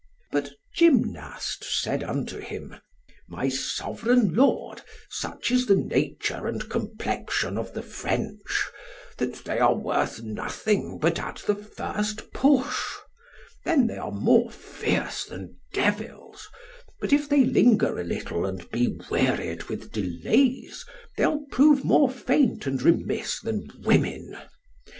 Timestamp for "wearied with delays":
19.11-20.83